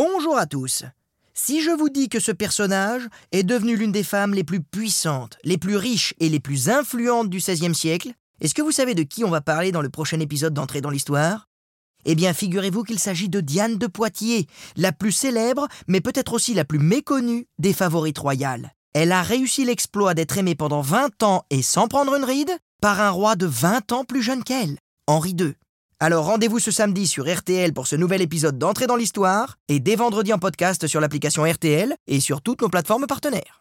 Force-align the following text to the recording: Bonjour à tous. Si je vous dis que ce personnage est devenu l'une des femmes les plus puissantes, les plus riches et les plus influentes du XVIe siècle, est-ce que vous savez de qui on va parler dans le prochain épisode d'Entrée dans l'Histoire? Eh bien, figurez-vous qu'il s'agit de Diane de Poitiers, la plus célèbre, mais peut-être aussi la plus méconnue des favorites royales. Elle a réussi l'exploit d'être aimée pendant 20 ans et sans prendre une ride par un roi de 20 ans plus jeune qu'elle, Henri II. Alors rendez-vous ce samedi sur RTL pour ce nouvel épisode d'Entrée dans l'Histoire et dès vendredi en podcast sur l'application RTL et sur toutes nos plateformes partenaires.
Bonjour 0.00 0.38
à 0.38 0.46
tous. 0.46 0.84
Si 1.34 1.60
je 1.60 1.72
vous 1.72 1.88
dis 1.88 2.08
que 2.08 2.20
ce 2.20 2.30
personnage 2.30 3.08
est 3.32 3.42
devenu 3.42 3.74
l'une 3.74 3.90
des 3.90 4.04
femmes 4.04 4.32
les 4.32 4.44
plus 4.44 4.62
puissantes, 4.62 5.38
les 5.42 5.58
plus 5.58 5.74
riches 5.74 6.14
et 6.20 6.28
les 6.28 6.38
plus 6.38 6.68
influentes 6.68 7.28
du 7.28 7.38
XVIe 7.38 7.74
siècle, 7.74 8.12
est-ce 8.40 8.54
que 8.54 8.62
vous 8.62 8.70
savez 8.70 8.94
de 8.94 9.02
qui 9.02 9.24
on 9.24 9.30
va 9.30 9.40
parler 9.40 9.72
dans 9.72 9.82
le 9.82 9.88
prochain 9.88 10.20
épisode 10.20 10.54
d'Entrée 10.54 10.80
dans 10.80 10.90
l'Histoire? 10.90 11.48
Eh 12.04 12.14
bien, 12.14 12.32
figurez-vous 12.32 12.84
qu'il 12.84 13.00
s'agit 13.00 13.28
de 13.28 13.40
Diane 13.40 13.76
de 13.76 13.88
Poitiers, 13.88 14.46
la 14.76 14.92
plus 14.92 15.10
célèbre, 15.10 15.66
mais 15.88 16.00
peut-être 16.00 16.32
aussi 16.32 16.54
la 16.54 16.64
plus 16.64 16.78
méconnue 16.78 17.48
des 17.58 17.72
favorites 17.72 18.20
royales. 18.20 18.74
Elle 18.94 19.10
a 19.10 19.22
réussi 19.22 19.64
l'exploit 19.64 20.14
d'être 20.14 20.38
aimée 20.38 20.54
pendant 20.54 20.80
20 20.80 21.24
ans 21.24 21.42
et 21.50 21.60
sans 21.60 21.88
prendre 21.88 22.14
une 22.14 22.24
ride 22.24 22.56
par 22.80 23.00
un 23.00 23.10
roi 23.10 23.34
de 23.34 23.46
20 23.46 23.90
ans 23.90 24.04
plus 24.04 24.22
jeune 24.22 24.44
qu'elle, 24.44 24.78
Henri 25.08 25.34
II. 25.36 25.54
Alors 26.00 26.26
rendez-vous 26.26 26.60
ce 26.60 26.70
samedi 26.70 27.08
sur 27.08 27.28
RTL 27.28 27.72
pour 27.72 27.88
ce 27.88 27.96
nouvel 27.96 28.22
épisode 28.22 28.56
d'Entrée 28.56 28.86
dans 28.86 28.94
l'Histoire 28.94 29.56
et 29.66 29.80
dès 29.80 29.96
vendredi 29.96 30.32
en 30.32 30.38
podcast 30.38 30.86
sur 30.86 31.00
l'application 31.00 31.42
RTL 31.42 31.92
et 32.06 32.20
sur 32.20 32.40
toutes 32.40 32.62
nos 32.62 32.68
plateformes 32.68 33.08
partenaires. 33.08 33.56